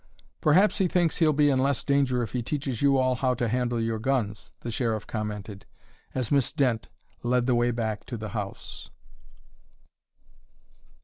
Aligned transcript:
"Perhaps 0.41 0.79
he 0.79 0.87
thinks 0.87 1.17
he'll 1.17 1.31
be 1.31 1.51
in 1.51 1.59
less 1.59 1.83
danger 1.83 2.23
if 2.23 2.31
he 2.31 2.41
teaches 2.41 2.81
you 2.81 2.97
all 2.97 3.13
how 3.13 3.35
to 3.35 3.47
handle 3.47 3.79
your 3.79 3.99
guns," 3.99 4.51
the 4.61 4.71
Sheriff 4.71 5.05
commented, 5.05 5.63
as 6.15 6.31
Miss 6.31 6.51
Dent 6.51 6.89
led 7.21 7.45
the 7.45 7.53
way 7.53 7.69
back 7.69 8.07
to 8.07 8.17
the 8.17 8.29
house. 8.29 8.89